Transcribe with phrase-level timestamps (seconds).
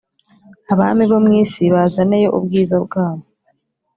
[0.73, 3.25] abami bo mu si bazaneyo ubwiza bwabo.